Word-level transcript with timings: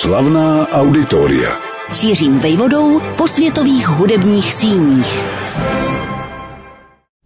Slavná 0.00 0.68
auditoria. 0.68 1.50
Cířím 1.90 2.38
vejvodou 2.38 3.00
po 3.18 3.28
světových 3.28 3.88
hudebních 3.88 4.54
síních. 4.54 5.24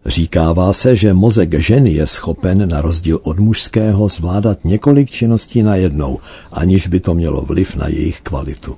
Říkává 0.06 0.72
se, 0.72 0.96
že 0.96 1.14
mozek 1.14 1.60
ženy 1.60 1.92
je 1.92 2.06
schopen 2.06 2.68
na 2.68 2.80
rozdíl 2.80 3.20
od 3.22 3.38
mužského 3.38 4.08
zvládat 4.08 4.64
několik 4.64 5.10
činností 5.10 5.62
najednou, 5.62 6.18
aniž 6.52 6.86
by 6.86 7.00
to 7.00 7.14
mělo 7.14 7.42
vliv 7.42 7.76
na 7.76 7.88
jejich 7.88 8.20
kvalitu. 8.20 8.76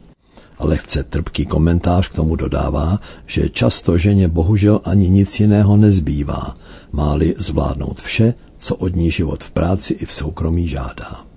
Ale 0.58 0.76
chce 0.76 1.04
trpký 1.04 1.46
komentář 1.46 2.08
k 2.08 2.14
tomu 2.14 2.36
dodává, 2.36 3.00
že 3.26 3.48
často 3.48 3.98
ženě 3.98 4.28
bohužel 4.28 4.80
ani 4.84 5.10
nic 5.10 5.40
jiného 5.40 5.76
nezbývá, 5.76 6.56
máli 6.92 7.34
zvládnout 7.38 8.00
vše, 8.00 8.34
co 8.58 8.76
od 8.76 8.96
ní 8.96 9.10
život 9.10 9.44
v 9.44 9.50
práci 9.50 9.94
i 9.94 10.06
v 10.06 10.12
soukromí 10.12 10.68
žádá. 10.68 11.29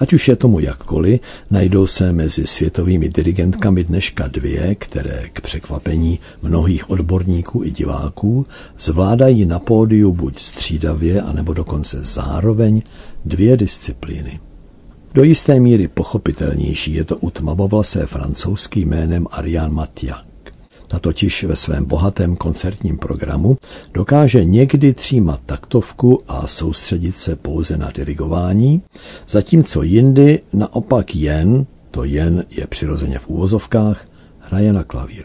Ať 0.00 0.12
už 0.12 0.28
je 0.28 0.36
tomu 0.36 0.60
jakkoliv, 0.60 1.20
najdou 1.50 1.86
se 1.86 2.12
mezi 2.12 2.46
světovými 2.46 3.08
dirigentkami 3.08 3.84
dneška 3.84 4.28
dvě, 4.28 4.74
které 4.74 5.28
k 5.32 5.40
překvapení 5.40 6.18
mnohých 6.42 6.90
odborníků 6.90 7.64
i 7.64 7.70
diváků 7.70 8.46
zvládají 8.78 9.46
na 9.46 9.58
pódiu 9.58 10.12
buď 10.12 10.38
střídavě, 10.38 11.22
anebo 11.22 11.52
dokonce 11.52 12.04
zároveň 12.04 12.82
dvě 13.24 13.56
disciplíny. 13.56 14.40
Do 15.14 15.22
jisté 15.22 15.60
míry 15.60 15.88
pochopitelnější 15.88 16.94
je 16.94 17.04
to 17.04 17.16
u 17.16 17.30
tmavovlasé 17.30 18.06
francouzský 18.06 18.80
jménem 18.80 19.26
Ariane 19.30 19.72
Matia. 19.72 20.22
Ta 20.88 20.98
totiž 20.98 21.44
ve 21.44 21.56
svém 21.56 21.84
bohatém 21.84 22.36
koncertním 22.36 22.98
programu 22.98 23.58
dokáže 23.94 24.44
někdy 24.44 24.94
třímat 24.94 25.40
taktovku 25.46 26.22
a 26.28 26.46
soustředit 26.46 27.16
se 27.16 27.36
pouze 27.36 27.76
na 27.76 27.90
dirigování, 27.90 28.82
zatímco 29.28 29.82
jindy 29.82 30.40
naopak 30.52 31.16
jen, 31.16 31.66
to 31.90 32.04
jen 32.04 32.44
je 32.50 32.66
přirozeně 32.66 33.18
v 33.18 33.28
úvozovkách, 33.28 34.06
hraje 34.38 34.72
na 34.72 34.84
klavír. 34.84 35.24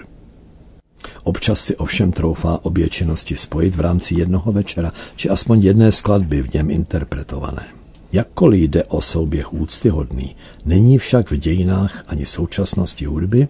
Občas 1.24 1.60
si 1.60 1.76
ovšem 1.76 2.12
troufá 2.12 2.60
obě 2.66 2.90
činnosti 2.90 3.36
spojit 3.36 3.76
v 3.76 3.80
rámci 3.80 4.20
jednoho 4.20 4.52
večera, 4.52 4.92
či 5.16 5.30
aspoň 5.30 5.62
jedné 5.62 5.92
skladby 5.92 6.42
v 6.42 6.54
něm 6.54 6.70
interpretované. 6.70 7.66
Jakkoliv 8.12 8.62
jde 8.62 8.84
o 8.84 9.02
souběh 9.02 9.54
úctyhodný, 9.54 10.36
není 10.66 10.98
však 10.98 11.32
v 11.32 11.36
dějinách 11.36 12.04
ani 12.08 12.26
současnosti 12.26 13.06
hudby 13.06 13.48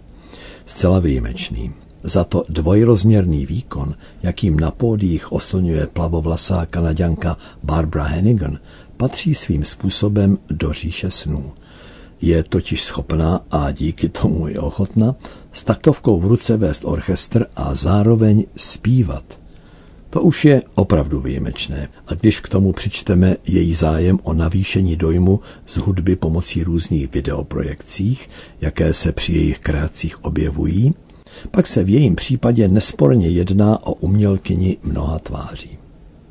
zcela 0.65 0.99
výjimečný. 0.99 1.73
Za 2.03 2.23
to 2.23 2.43
dvojrozměrný 2.49 3.45
výkon, 3.45 3.95
jakým 4.23 4.59
na 4.59 4.71
pódiích 4.71 5.31
oslňuje 5.31 5.87
plavovlasá 5.87 6.65
kanaďanka 6.65 7.37
Barbara 7.63 8.03
Hennigan, 8.03 8.59
patří 8.97 9.35
svým 9.35 9.63
způsobem 9.63 10.37
do 10.49 10.73
říše 10.73 11.11
snů. 11.11 11.51
Je 12.21 12.43
totiž 12.43 12.83
schopná 12.83 13.39
a 13.51 13.71
díky 13.71 14.09
tomu 14.09 14.47
je 14.47 14.59
ochotna 14.59 15.15
s 15.53 15.63
taktovkou 15.63 16.19
v 16.19 16.25
ruce 16.25 16.57
vést 16.57 16.85
orchestr 16.85 17.45
a 17.55 17.75
zároveň 17.75 18.45
zpívat. 18.55 19.23
To 20.09 20.21
už 20.21 20.45
je 20.45 20.61
opravdu 20.75 21.21
výjimečné. 21.21 21.89
A 22.07 22.13
když 22.13 22.39
k 22.39 22.49
tomu 22.49 22.73
přičteme 22.73 23.35
její 23.47 23.73
zájem 23.73 24.19
o 24.23 24.33
navýšení 24.33 24.95
dojmu 24.95 25.39
z 25.65 25.77
hudby 25.77 26.15
pomocí 26.15 26.63
různých 26.63 27.11
videoprojekcích, 27.11 28.29
jaké 28.61 28.93
se 28.93 29.11
při 29.11 29.33
jejich 29.33 29.59
kreacích 29.59 30.25
objevují, 30.25 30.93
pak 31.51 31.67
se 31.67 31.83
v 31.83 31.89
jejím 31.89 32.15
případě 32.15 32.67
nesporně 32.67 33.27
jedná 33.27 33.87
o 33.87 33.93
umělkyni 33.93 34.77
mnoha 34.83 35.19
tváří. 35.19 35.77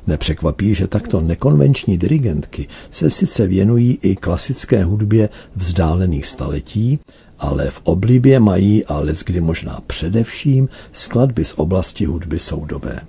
Nepřekvapí, 0.07 0.75
že 0.75 0.87
takto 0.87 1.21
nekonvenční 1.21 1.97
dirigentky 1.97 2.67
se 2.89 3.09
sice 3.09 3.47
věnují 3.47 3.99
i 4.01 4.15
klasické 4.15 4.83
hudbě 4.83 5.29
vzdálených 5.55 6.27
staletí, 6.27 6.99
ale 7.39 7.69
v 7.69 7.81
oblibě 7.83 8.39
mají, 8.39 8.85
a 8.85 9.01
kdy 9.25 9.41
možná 9.41 9.79
především, 9.87 10.69
skladby 10.91 11.45
z 11.45 11.53
oblasti 11.57 12.05
hudby 12.05 12.39
soudobé. 12.39 12.99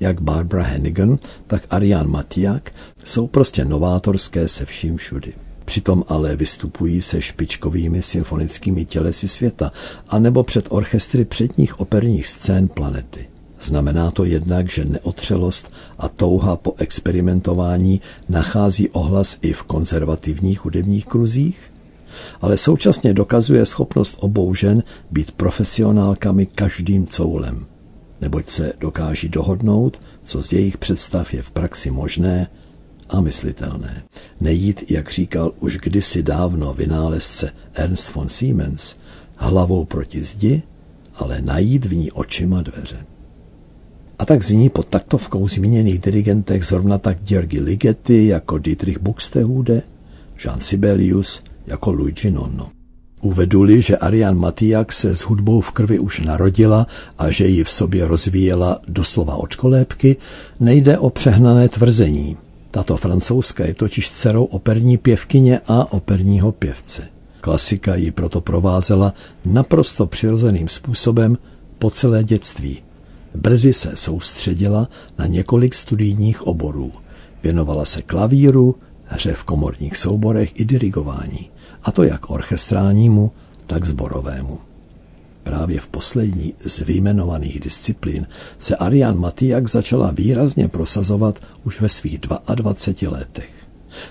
Jak 0.00 0.20
Barbara 0.20 0.64
Hennigan, 0.64 1.18
tak 1.46 1.66
Ariane 1.70 2.08
Matiak 2.08 2.72
jsou 3.04 3.26
prostě 3.26 3.64
novátorské 3.64 4.48
se 4.48 4.64
vším 4.64 4.96
všudy. 4.96 5.32
Přitom 5.64 6.04
ale 6.08 6.36
vystupují 6.36 7.02
se 7.02 7.22
špičkovými 7.22 8.02
symfonickými 8.02 8.84
tělesy 8.84 9.28
světa, 9.28 9.72
anebo 10.08 10.42
před 10.42 10.66
orchestry 10.68 11.24
předních 11.24 11.80
operních 11.80 12.26
scén 12.26 12.68
planety. 12.68 13.28
Znamená 13.60 14.10
to 14.10 14.24
jednak, 14.24 14.70
že 14.70 14.84
neotřelost 14.84 15.72
a 15.98 16.08
touha 16.08 16.56
po 16.56 16.74
experimentování 16.78 18.00
nachází 18.28 18.88
ohlas 18.88 19.38
i 19.42 19.52
v 19.52 19.62
konzervativních 19.62 20.64
hudebních 20.64 21.06
kruzích? 21.06 21.72
Ale 22.40 22.56
současně 22.56 23.14
dokazuje 23.14 23.66
schopnost 23.66 24.16
obou 24.18 24.54
žen 24.54 24.82
být 25.10 25.32
profesionálkami 25.32 26.46
každým 26.46 27.06
coulem. 27.06 27.66
Neboť 28.20 28.48
se 28.48 28.72
dokáží 28.80 29.28
dohodnout, 29.28 30.00
co 30.22 30.42
z 30.42 30.52
jejich 30.52 30.78
představ 30.78 31.34
je 31.34 31.42
v 31.42 31.50
praxi 31.50 31.90
možné 31.90 32.48
a 33.12 33.20
myslitelné. 33.20 34.02
Nejít, 34.40 34.90
jak 34.90 35.10
říkal 35.10 35.52
už 35.60 35.78
kdysi 35.78 36.22
dávno 36.22 36.74
vynálezce 36.74 37.50
Ernst 37.74 38.14
von 38.14 38.28
Siemens, 38.28 38.94
hlavou 39.36 39.84
proti 39.84 40.24
zdi, 40.24 40.62
ale 41.14 41.40
najít 41.40 41.86
v 41.86 41.94
ní 41.96 42.12
očima 42.12 42.62
dveře. 42.62 43.06
A 44.18 44.24
tak 44.24 44.42
zní 44.42 44.70
pod 44.70 44.88
taktovkou 44.88 45.48
zmíněných 45.48 45.98
dirigentech 45.98 46.64
zrovna 46.64 46.98
tak 46.98 47.18
Georgi 47.22 47.60
Ligeti 47.60 48.26
jako 48.26 48.58
Dietrich 48.58 48.98
Buxtehude, 48.98 49.82
Jean 50.44 50.60
Sibelius 50.60 51.42
jako 51.66 51.92
Luigi 51.92 52.30
Nonno. 52.30 52.70
Uveduli, 53.22 53.82
že 53.82 53.96
Ariane 53.96 54.38
Matiak 54.38 54.92
se 54.92 55.16
s 55.16 55.20
hudbou 55.20 55.60
v 55.60 55.72
krvi 55.72 55.98
už 55.98 56.20
narodila 56.20 56.86
a 57.18 57.30
že 57.30 57.46
ji 57.46 57.64
v 57.64 57.70
sobě 57.70 58.08
rozvíjela 58.08 58.80
doslova 58.88 59.36
očkolépky, 59.36 60.16
nejde 60.60 60.98
o 60.98 61.10
přehnané 61.10 61.68
tvrzení. 61.68 62.36
Tato 62.72 62.96
francouzská 62.96 63.64
je 63.64 63.74
totiž 63.74 64.10
dcerou 64.10 64.44
operní 64.44 64.98
pěvkyně 64.98 65.60
a 65.66 65.92
operního 65.92 66.52
pěvce. 66.52 67.08
Klasika 67.40 67.94
ji 67.94 68.10
proto 68.10 68.40
provázela 68.40 69.14
naprosto 69.44 70.06
přirozeným 70.06 70.68
způsobem 70.68 71.38
po 71.78 71.90
celé 71.90 72.24
dětství. 72.24 72.82
Brzy 73.34 73.72
se 73.72 73.90
soustředila 73.94 74.88
na 75.18 75.26
několik 75.26 75.74
studijních 75.74 76.46
oborů. 76.46 76.92
Věnovala 77.42 77.84
se 77.84 78.02
klavíru, 78.02 78.76
hře 79.04 79.32
v 79.32 79.44
komorních 79.44 79.96
souborech 79.96 80.60
i 80.60 80.64
dirigování, 80.64 81.50
a 81.82 81.92
to 81.92 82.02
jak 82.02 82.30
orchestrálnímu, 82.30 83.32
tak 83.66 83.84
zborovému. 83.84 84.71
Právě 85.42 85.80
v 85.80 85.86
poslední 85.86 86.54
z 86.58 86.80
vyjmenovaných 86.80 87.60
disciplín 87.60 88.26
se 88.58 88.76
Ariane 88.76 89.18
Matiak 89.18 89.68
začala 89.68 90.10
výrazně 90.10 90.68
prosazovat 90.68 91.38
už 91.64 91.80
ve 91.80 91.88
svých 91.88 92.18
22 92.18 93.10
letech. 93.12 93.50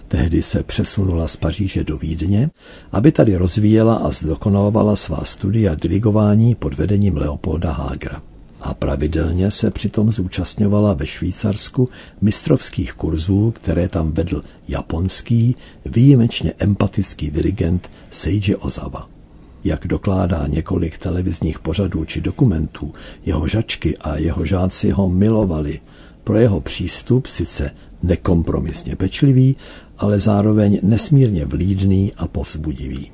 Tehdy 0.07 0.41
se 0.41 0.63
přesunula 0.63 1.27
z 1.27 1.35
Paříže 1.35 1.83
do 1.83 1.97
Vídně, 1.97 2.49
aby 2.91 3.11
tady 3.11 3.35
rozvíjela 3.35 3.95
a 3.95 4.11
zdokonalovala 4.11 4.95
svá 4.95 5.25
studia 5.25 5.75
dirigování 5.75 6.55
pod 6.55 6.73
vedením 6.73 7.17
Leopolda 7.17 7.71
Hágra. 7.71 8.21
A 8.61 8.73
pravidelně 8.73 9.51
se 9.51 9.71
přitom 9.71 10.11
zúčastňovala 10.11 10.93
ve 10.93 11.05
Švýcarsku 11.05 11.89
mistrovských 12.21 12.93
kurzů, 12.93 13.51
které 13.51 13.89
tam 13.89 14.11
vedl 14.11 14.43
japonský, 14.67 15.55
výjimečně 15.85 16.53
empatický 16.59 17.31
dirigent 17.31 17.89
Seiji 18.11 18.55
Ozawa. 18.55 19.20
Jak 19.63 19.87
dokládá 19.87 20.47
několik 20.47 20.97
televizních 20.97 21.59
pořadů 21.59 22.05
či 22.05 22.21
dokumentů, 22.21 22.93
jeho 23.25 23.47
žačky 23.47 23.97
a 23.97 24.17
jeho 24.17 24.45
žáci 24.45 24.89
ho 24.89 25.09
milovali 25.09 25.79
pro 26.23 26.37
jeho 26.37 26.61
přístup 26.61 27.27
sice 27.27 27.71
nekompromisně 28.03 28.95
pečlivý, 28.95 29.55
ale 29.97 30.19
zároveň 30.19 30.79
nesmírně 30.83 31.45
vlídný 31.45 32.13
a 32.17 32.27
povzbudivý. 32.27 33.11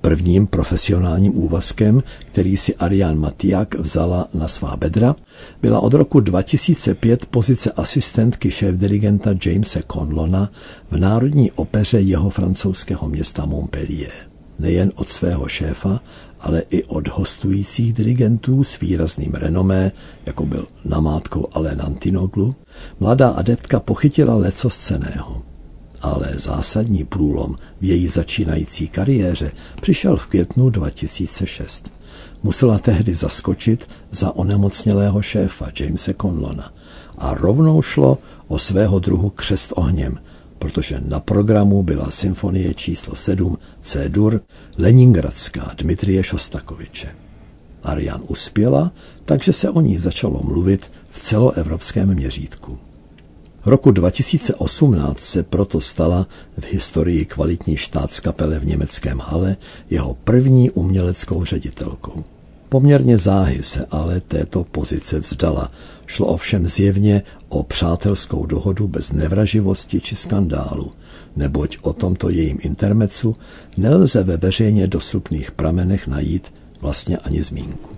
Prvním 0.00 0.46
profesionálním 0.46 1.38
úvazkem, 1.38 2.02
který 2.26 2.56
si 2.56 2.76
Ariane 2.76 3.14
Matiak 3.18 3.74
vzala 3.74 4.28
na 4.34 4.48
svá 4.48 4.76
bedra, 4.76 5.16
byla 5.62 5.80
od 5.80 5.94
roku 5.94 6.20
2005 6.20 7.26
pozice 7.26 7.72
asistentky 7.72 8.50
šéf-dirigenta 8.50 9.38
Jamesa 9.46 9.80
Conlona 9.92 10.50
v 10.90 10.96
Národní 10.96 11.52
opeře 11.52 12.00
jeho 12.00 12.30
francouzského 12.30 13.08
města 13.08 13.44
Montpellier 13.44 14.29
nejen 14.60 14.92
od 14.94 15.08
svého 15.08 15.48
šéfa, 15.48 16.00
ale 16.40 16.62
i 16.70 16.84
od 16.84 17.08
hostujících 17.08 17.92
dirigentů 17.92 18.64
s 18.64 18.80
výrazným 18.80 19.34
renomé, 19.34 19.92
jako 20.26 20.46
byl 20.46 20.66
namátkou 20.84 21.48
Alain 21.52 21.82
Antinoglu, 21.82 22.54
mladá 23.00 23.28
adeptka 23.28 23.80
pochytila 23.80 24.34
leco 24.34 24.70
ceného. 24.70 25.42
Ale 26.02 26.32
zásadní 26.34 27.04
průlom 27.04 27.56
v 27.80 27.84
její 27.84 28.08
začínající 28.08 28.88
kariéře 28.88 29.52
přišel 29.80 30.16
v 30.16 30.26
květnu 30.26 30.70
2006. 30.70 31.92
Musela 32.42 32.78
tehdy 32.78 33.14
zaskočit 33.14 33.88
za 34.10 34.36
onemocnělého 34.36 35.22
šéfa 35.22 35.66
Jamese 35.80 36.14
Conlona 36.14 36.72
a 37.18 37.34
rovnou 37.34 37.82
šlo 37.82 38.18
o 38.48 38.58
svého 38.58 38.98
druhu 38.98 39.30
křest 39.30 39.72
ohněm, 39.76 40.18
protože 40.60 41.00
na 41.08 41.20
programu 41.20 41.82
byla 41.82 42.10
symfonie 42.10 42.74
číslo 42.74 43.14
7 43.14 43.58
C-dur 43.80 44.40
Leningradská 44.78 45.74
Dmitrie 45.78 46.22
Šostakoviče. 46.22 47.08
Arian 47.82 48.22
uspěla, 48.28 48.92
takže 49.24 49.52
se 49.52 49.70
o 49.70 49.80
ní 49.80 49.98
začalo 49.98 50.40
mluvit 50.44 50.92
v 51.10 51.20
celoevropském 51.20 52.14
měřítku. 52.14 52.78
Roku 53.64 53.90
2018 53.90 55.18
se 55.18 55.42
proto 55.42 55.80
stala 55.80 56.26
v 56.58 56.72
historii 56.72 57.24
kvalitní 57.24 57.76
štátskapele 57.76 58.58
v 58.58 58.66
německém 58.66 59.18
Hale 59.18 59.56
jeho 59.90 60.14
první 60.14 60.70
uměleckou 60.70 61.44
ředitelkou. 61.44 62.24
Poměrně 62.70 63.18
záhy 63.18 63.62
se 63.62 63.86
ale 63.90 64.20
této 64.20 64.64
pozice 64.64 65.20
vzdala. 65.20 65.72
Šlo 66.06 66.26
ovšem 66.26 66.66
zjevně 66.66 67.22
o 67.48 67.62
přátelskou 67.62 68.46
dohodu 68.46 68.88
bez 68.88 69.12
nevraživosti 69.12 70.00
či 70.00 70.16
skandálu, 70.16 70.90
neboť 71.36 71.78
o 71.82 71.92
tomto 71.92 72.28
jejím 72.30 72.58
intermecu 72.60 73.36
nelze 73.76 74.22
ve 74.22 74.36
veřejně 74.36 74.86
dostupných 74.86 75.50
pramenech 75.50 76.06
najít 76.06 76.52
vlastně 76.80 77.18
ani 77.18 77.42
zmínku. 77.42 77.90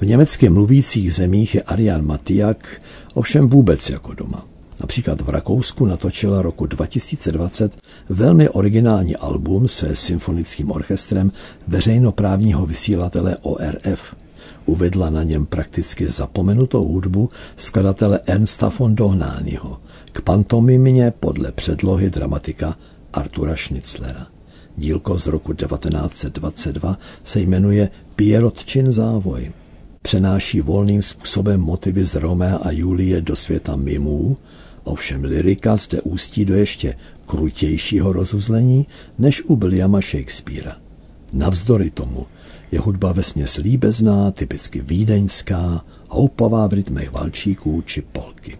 V 0.00 0.06
německy 0.06 0.48
mluvících 0.48 1.14
zemích 1.14 1.54
je 1.54 1.62
Arian 1.62 2.06
Matiak 2.06 2.82
ovšem 3.14 3.48
vůbec 3.48 3.90
jako 3.90 4.14
doma. 4.14 4.51
Například 4.82 5.20
v 5.20 5.28
Rakousku 5.28 5.86
natočila 5.86 6.42
roku 6.42 6.66
2020 6.66 7.72
velmi 8.08 8.48
originální 8.48 9.16
album 9.16 9.68
se 9.68 9.96
symfonickým 9.96 10.70
orchestrem 10.70 11.32
veřejnoprávního 11.68 12.66
vysílatele 12.66 13.36
ORF. 13.42 14.16
Uvedla 14.66 15.10
na 15.10 15.22
něm 15.22 15.46
prakticky 15.46 16.06
zapomenutou 16.06 16.84
hudbu 16.84 17.28
skladatele 17.56 18.20
Ernsta 18.26 18.72
von 18.78 18.94
Dohnányho 18.94 19.80
k 20.12 20.20
pantomimě 20.20 21.12
podle 21.20 21.52
předlohy 21.52 22.10
dramatika 22.10 22.76
Artura 23.12 23.56
Schnitzlera. 23.56 24.26
Dílko 24.76 25.18
z 25.18 25.26
roku 25.26 25.52
1922 25.52 26.98
se 27.24 27.40
jmenuje 27.40 27.90
Pierotčin 28.16 28.92
závoj. 28.92 29.52
Přenáší 30.02 30.60
volným 30.60 31.02
způsobem 31.02 31.60
motivy 31.60 32.04
z 32.04 32.14
Romea 32.14 32.56
a 32.56 32.70
Julie 32.70 33.20
do 33.20 33.36
světa 33.36 33.76
mimů, 33.76 34.36
Ovšem 34.84 35.24
lyrika 35.24 35.76
zde 35.76 36.00
ústí 36.00 36.44
do 36.44 36.54
ještě 36.54 36.94
krutějšího 37.26 38.12
rozuzlení 38.12 38.86
než 39.18 39.42
u 39.42 39.56
Williama 39.56 40.00
Shakespearea. 40.00 40.76
Navzdory 41.32 41.90
tomu 41.90 42.26
je 42.72 42.80
hudba 42.80 43.12
vesměs 43.12 43.56
líbezná, 43.56 44.30
typicky 44.30 44.80
vídeňská, 44.80 45.84
houpavá 46.08 46.66
v 46.66 46.72
rytmech 46.72 47.12
valčíků 47.12 47.82
či 47.86 48.02
polky. 48.02 48.58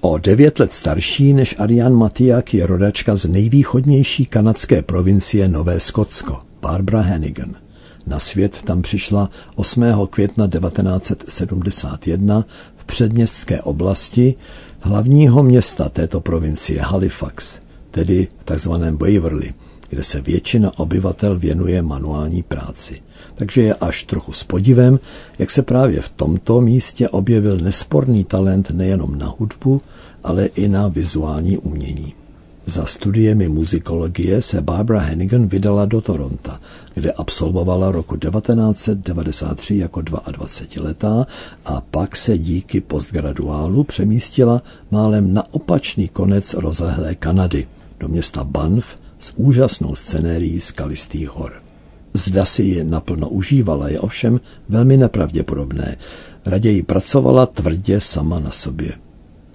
O 0.00 0.18
devět 0.18 0.58
let 0.58 0.72
starší 0.72 1.32
než 1.32 1.54
Ariane 1.58 1.96
Matiak 1.96 2.54
je 2.54 2.66
rodačka 2.66 3.16
z 3.16 3.24
nejvýchodnější 3.24 4.26
kanadské 4.26 4.82
provincie 4.82 5.48
Nové 5.48 5.80
Skotsko, 5.80 6.38
Barbara 6.60 7.00
Hannigan. 7.00 7.54
Na 8.06 8.18
svět 8.18 8.62
tam 8.62 8.82
přišla 8.82 9.30
8. 9.54 9.84
května 10.10 10.48
1971 10.48 12.44
v 12.82 12.84
předměstské 12.84 13.62
oblasti, 13.62 14.34
hlavního 14.80 15.42
města 15.42 15.88
této 15.88 16.20
provincie 16.20 16.82
Halifax, 16.82 17.58
tedy 17.90 18.28
v 18.38 18.44
takzvaném 18.44 18.98
Waverly, 18.98 19.54
kde 19.88 20.02
se 20.02 20.20
většina 20.20 20.78
obyvatel 20.78 21.38
věnuje 21.38 21.82
manuální 21.82 22.42
práci. 22.42 23.02
Takže 23.34 23.62
je 23.62 23.74
až 23.74 24.04
trochu 24.04 24.32
s 24.32 24.44
podivem, 24.44 24.98
jak 25.38 25.50
se 25.50 25.62
právě 25.62 26.00
v 26.00 26.08
tomto 26.08 26.60
místě 26.60 27.08
objevil 27.08 27.58
nesporný 27.58 28.24
talent 28.24 28.70
nejenom 28.70 29.18
na 29.18 29.34
hudbu, 29.38 29.82
ale 30.24 30.46
i 30.46 30.68
na 30.68 30.88
vizuální 30.88 31.58
umění. 31.58 32.14
Za 32.66 32.86
studiemi 32.86 33.48
muzikologie 33.48 34.42
se 34.42 34.60
Barbara 34.60 35.00
Hennigan 35.00 35.46
vydala 35.46 35.84
do 35.84 36.00
Toronto, 36.00 36.50
kde 36.94 37.12
absolvovala 37.12 37.92
roku 37.92 38.16
1993 38.16 39.76
jako 39.76 40.00
22-letá 40.00 41.26
a 41.64 41.80
pak 41.80 42.16
se 42.16 42.38
díky 42.38 42.80
postgraduálu 42.80 43.84
přemístila 43.84 44.62
málem 44.90 45.34
na 45.34 45.54
opačný 45.54 46.08
konec 46.08 46.54
rozlehlé 46.54 47.14
Kanady, 47.14 47.66
do 48.00 48.08
města 48.08 48.44
Banff 48.44 48.96
s 49.18 49.32
úžasnou 49.36 49.94
scenérií 49.94 50.60
skalistých 50.60 51.30
hor. 51.30 51.52
Zda 52.14 52.44
si 52.44 52.62
ji 52.62 52.84
naplno 52.84 53.28
užívala 53.28 53.88
je 53.88 54.00
ovšem 54.00 54.40
velmi 54.68 54.96
nepravděpodobné. 54.96 55.96
Raději 56.46 56.82
pracovala 56.82 57.46
tvrdě 57.46 58.00
sama 58.00 58.40
na 58.40 58.50
sobě 58.50 58.92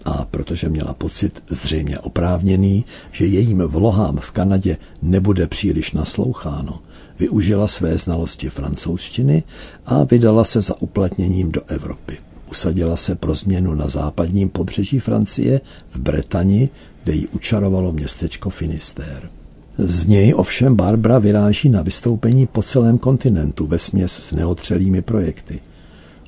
a 0.07 0.25
protože 0.31 0.69
měla 0.69 0.93
pocit 0.93 1.43
zřejmě 1.49 1.99
oprávněný, 1.99 2.85
že 3.11 3.25
jejím 3.25 3.57
vlohám 3.57 4.17
v 4.17 4.31
Kanadě 4.31 4.77
nebude 5.01 5.47
příliš 5.47 5.91
nasloucháno, 5.91 6.79
využila 7.19 7.67
své 7.67 7.97
znalosti 7.97 8.49
francouzštiny 8.49 9.43
a 9.85 10.03
vydala 10.03 10.45
se 10.45 10.61
za 10.61 10.81
uplatněním 10.81 11.51
do 11.51 11.61
Evropy. 11.67 12.17
Usadila 12.51 12.97
se 12.97 13.15
pro 13.15 13.33
změnu 13.33 13.75
na 13.75 13.87
západním 13.87 14.49
pobřeží 14.49 14.99
Francie 14.99 15.61
v 15.89 15.99
Bretani, 15.99 16.69
kde 17.03 17.13
ji 17.13 17.27
učarovalo 17.27 17.91
městečko 17.91 18.49
Finister. 18.49 19.29
Z 19.77 20.05
něj 20.05 20.33
ovšem 20.37 20.75
Barbara 20.75 21.19
vyráží 21.19 21.69
na 21.69 21.81
vystoupení 21.81 22.47
po 22.47 22.63
celém 22.63 22.97
kontinentu 22.97 23.67
ve 23.67 23.79
směs 23.79 24.11
s 24.11 24.31
neotřelými 24.31 25.01
projekty– 25.01 25.59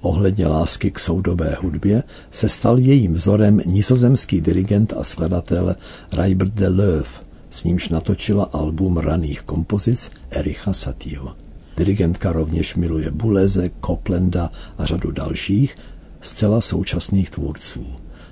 Ohledně 0.02 0.48
lásky 0.48 0.92
k 0.92 1.00
soudobé 1.00 1.58
hudbě 1.62 2.04
se 2.32 2.50
stal 2.50 2.80
jejím 2.80 3.14
vzorem 3.14 3.62
nizozemský 3.66 4.42
dirigent 4.42 4.94
a 4.94 5.04
skladatel 5.04 5.76
Raibert 6.12 6.54
de 6.54 6.68
Löw, 6.68 7.08
s 7.52 7.64
nímž 7.64 7.90
natočila 7.90 8.44
album 8.44 8.98
raných 8.98 9.42
kompozic 9.42 10.12
Ericha 10.30 10.74
Satieho. 10.74 11.36
Dirigentka 11.78 12.32
rovněž 12.32 12.76
miluje 12.76 13.12
Buleze, 13.12 13.70
Coplanda 13.86 14.52
a 14.78 14.86
řadu 14.86 15.12
dalších, 15.12 15.76
zcela 16.22 16.62
současných 16.62 17.30
tvůrců 17.30 17.86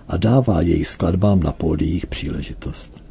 a 0.08 0.18
dává 0.18 0.62
jejich 0.62 0.88
skladbám 0.88 1.44
na 1.44 1.52
pódiích 1.52 2.08
příležitost. 2.08 3.06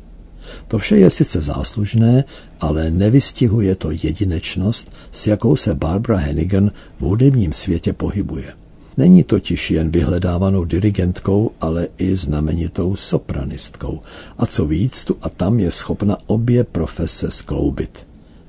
To 0.69 0.79
vše 0.79 0.97
je 0.97 1.11
sice 1.11 1.41
záslužné, 1.41 2.25
ale 2.61 2.91
nevystihuje 2.91 3.75
to 3.75 3.91
jedinečnost, 3.91 4.93
s 5.13 5.27
jakou 5.27 5.57
se 5.57 5.75
Barbara 5.75 6.19
Hennigan 6.19 6.71
v 6.99 7.01
hudebním 7.01 7.53
světě 7.53 7.93
pohybuje. 7.93 8.53
Není 8.97 9.25
totiž 9.25 9.71
jen 9.71 9.91
vyhledávanou 9.91 10.65
dirigentkou, 10.65 11.51
ale 11.61 11.89
i 11.99 12.17
znamenitou 12.17 12.97
sopranistkou. 12.97 14.01
A 14.39 14.47
co 14.47 14.67
víc, 14.67 15.05
tu 15.05 15.17
a 15.23 15.29
tam 15.29 15.61
je 15.61 15.71
schopna 15.71 16.17
obě 16.27 16.65
profese 16.65 17.31
skloubit. 17.31 18.07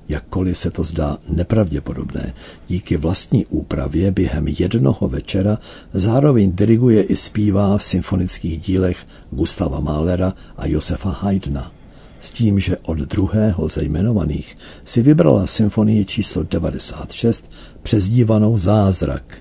Jakkoliv 0.10 0.58
se 0.58 0.72
to 0.72 0.84
zdá 0.84 1.18
nepravděpodobné, 1.30 2.34
díky 2.68 2.98
vlastní 2.98 3.46
úpravě 3.46 4.12
během 4.12 4.48
jednoho 4.48 5.08
večera 5.08 5.58
zároveň 5.94 6.52
diriguje 6.52 7.04
i 7.04 7.16
zpívá 7.16 7.78
v 7.78 7.84
symfonických 7.84 8.62
dílech 8.62 9.06
Gustava 9.32 9.80
Mahlera 9.80 10.34
a 10.58 10.68
Josefa 10.68 11.10
Haydna 11.10 11.77
s 12.22 12.32
tím, 12.32 12.60
že 12.60 12.78
od 12.78 12.98
druhého 12.98 13.68
ze 13.68 13.84
jmenovaných 13.84 14.58
si 14.86 15.02
vybrala 15.02 15.48
symfonii 15.48 16.06
číslo 16.06 16.44
96 16.44 17.52
přezdívanou 17.84 18.58
Zázrak. 18.58 19.38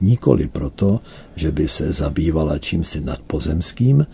Nikoli 0.00 0.48
proto, 0.48 1.00
že 1.36 1.52
by 1.52 1.68
se 1.68 1.92
zabývala 1.92 2.58
čímsi 2.58 3.00
nadpozemským, 3.00 4.06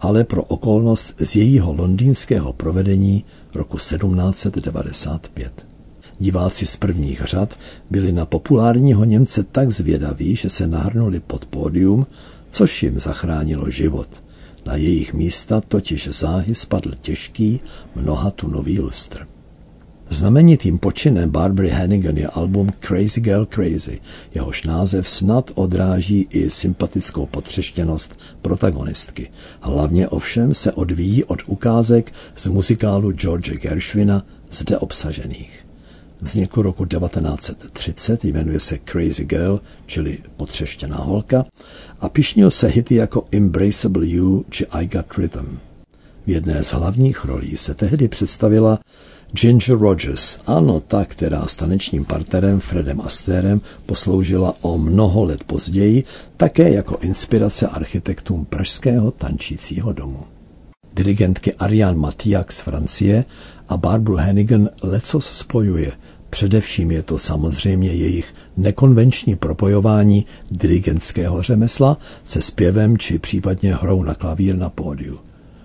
ale 0.00 0.24
pro 0.24 0.44
okolnost 0.44 1.14
z 1.18 1.36
jejího 1.36 1.72
londýnského 1.72 2.52
provedení 2.52 3.24
roku 3.54 3.76
1795. 3.76 5.66
Diváci 6.18 6.66
z 6.66 6.76
prvních 6.76 7.22
řad 7.24 7.58
byli 7.90 8.12
na 8.12 8.26
populárního 8.26 9.04
Němce 9.04 9.42
tak 9.42 9.70
zvědaví, 9.70 10.36
že 10.36 10.50
se 10.50 10.66
nahrnuli 10.66 11.20
pod 11.20 11.46
pódium, 11.46 12.06
což 12.50 12.82
jim 12.82 13.00
zachránilo 13.00 13.70
život– 13.70 14.08
na 14.66 14.76
jejich 14.76 15.14
místa 15.14 15.60
totiž 15.60 16.08
záhy 16.08 16.54
spadl 16.54 16.90
těžký, 17.00 17.60
mnohatunový 17.94 18.80
lustr. 18.80 19.26
Znamenitým 20.10 20.78
počinem 20.78 21.30
Barbary 21.30 21.68
Hannigan 21.68 22.16
je 22.16 22.26
album 22.26 22.72
Crazy 22.80 23.20
Girl 23.20 23.46
Crazy, 23.46 24.00
jehož 24.34 24.64
název 24.64 25.08
snad 25.08 25.50
odráží 25.54 26.26
i 26.30 26.50
sympatickou 26.50 27.26
potřeštěnost 27.26 28.18
protagonistky. 28.42 29.30
Hlavně 29.60 30.08
ovšem 30.08 30.54
se 30.54 30.72
odvíjí 30.72 31.24
od 31.24 31.38
ukázek 31.46 32.12
z 32.36 32.46
muzikálu 32.46 33.12
George 33.12 33.50
Gershwina 33.50 34.26
zde 34.50 34.78
obsažených. 34.78 35.67
Vznikl 36.20 36.62
roku 36.62 36.84
1930, 36.84 38.24
jmenuje 38.24 38.60
se 38.60 38.78
Crazy 38.84 39.24
Girl, 39.24 39.60
čili 39.86 40.18
potřeštěná 40.36 40.96
holka, 40.96 41.44
a 42.00 42.08
pišnil 42.08 42.50
se 42.50 42.66
hity 42.66 42.94
jako 42.94 43.24
Embraceable 43.32 44.06
You 44.06 44.44
či 44.50 44.66
I 44.66 44.86
Got 44.86 45.18
Rhythm. 45.18 45.58
V 46.26 46.30
jedné 46.30 46.64
z 46.64 46.72
hlavních 46.72 47.24
rolí 47.24 47.56
se 47.56 47.74
tehdy 47.74 48.08
představila 48.08 48.78
Ginger 49.32 49.78
Rogers, 49.78 50.38
ano 50.46 50.80
ta, 50.80 51.04
která 51.04 51.46
s 51.46 51.56
tanečním 51.56 52.04
partnerem 52.04 52.60
Fredem 52.60 53.00
Astérem 53.00 53.60
posloužila 53.86 54.54
o 54.60 54.78
mnoho 54.78 55.24
let 55.24 55.44
později 55.44 56.04
také 56.36 56.70
jako 56.70 56.96
inspirace 57.00 57.66
architektům 57.66 58.44
pražského 58.44 59.10
tančícího 59.10 59.92
domu. 59.92 60.24
dirigentky 60.94 61.54
Ariane 61.54 61.98
Matiak 61.98 62.52
z 62.52 62.60
Francie 62.60 63.24
a 63.68 63.76
Barbara 63.76 64.22
Hennigan 64.22 64.68
lecos 64.82 65.26
spojuje. 65.26 65.92
Především 66.30 66.90
je 66.90 67.02
to 67.02 67.18
samozřejmě 67.18 67.88
jejich 67.88 68.34
nekonvenční 68.56 69.36
propojování 69.36 70.26
dirigentského 70.50 71.42
řemesla 71.42 71.98
se 72.24 72.42
zpěvem 72.42 72.98
či 72.98 73.18
případně 73.18 73.74
hrou 73.74 74.02
na 74.02 74.14
klavír 74.14 74.56
na 74.56 74.70
pódiu. 74.70 75.20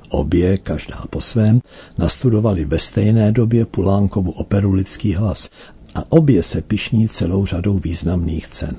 Obě, 0.10 0.58
každá 0.58 1.04
po 1.10 1.22
svém, 1.22 1.62
nastudovali 1.98 2.66
ve 2.66 2.80
stejné 2.80 3.32
době 3.32 3.66
Pulánkovu 3.66 4.32
operu 4.32 4.72
Lidský 4.72 5.14
hlas 5.14 5.50
a 5.96 6.04
obě 6.10 6.44
se 6.44 6.62
pišní 6.62 7.10
celou 7.10 7.46
řadou 7.46 7.80
významných 7.80 8.48
cen. 8.48 8.76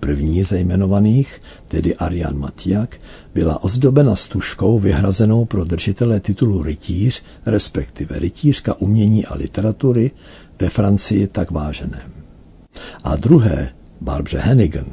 První 0.00 0.42
ze 0.42 0.58
jmenovaných, 0.58 1.40
tedy 1.68 1.96
Arian 1.96 2.38
Matiak, 2.38 2.96
byla 3.34 3.64
ozdobena 3.64 4.16
stužkou 4.16 4.78
vyhrazenou 4.78 5.44
pro 5.44 5.64
držitele 5.64 6.20
titulu 6.20 6.62
rytíř, 6.62 7.22
respektive 7.46 8.18
rytířka 8.18 8.74
umění 8.74 9.26
a 9.26 9.34
literatury, 9.34 10.10
ve 10.60 10.68
Francii 10.68 11.26
tak 11.26 11.50
váženém. 11.50 12.12
A 13.04 13.16
druhé, 13.16 13.70
Barbara 14.00 14.42
Hennigan, 14.42 14.86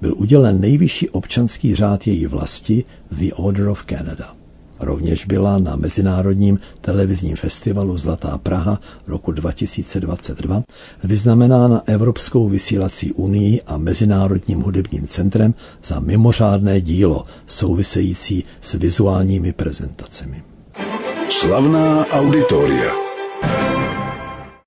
byl 0.00 0.14
udělen 0.16 0.60
nejvyšší 0.60 1.08
občanský 1.10 1.74
řád 1.74 2.06
její 2.06 2.26
vlasti 2.26 2.84
The 3.12 3.32
Order 3.34 3.68
of 3.68 3.84
Canada. 3.84 4.43
Rovněž 4.84 5.24
byla 5.24 5.58
na 5.58 5.76
Mezinárodním 5.76 6.58
televizním 6.80 7.36
festivalu 7.36 7.98
Zlatá 7.98 8.38
Praha 8.38 8.80
roku 9.06 9.32
2022 9.32 10.62
vyznamenána 11.04 11.82
Evropskou 11.86 12.48
vysílací 12.48 13.12
unii 13.12 13.62
a 13.66 13.76
Mezinárodním 13.76 14.60
hudebním 14.60 15.06
centrem 15.06 15.54
za 15.84 16.00
mimořádné 16.00 16.80
dílo 16.80 17.24
související 17.46 18.44
s 18.60 18.72
vizuálními 18.74 19.52
prezentacemi. 19.52 20.42
Slavná 21.28 22.06
auditoria. 22.06 23.03